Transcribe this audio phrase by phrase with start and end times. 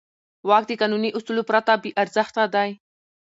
[0.49, 2.69] واک د قانوني اصولو پرته بېارزښته دی.